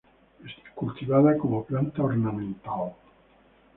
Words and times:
Es 0.43 0.53
cultivada 0.73 1.37
como 1.37 1.63
planta 1.63 2.01
ornamental. 2.01 2.95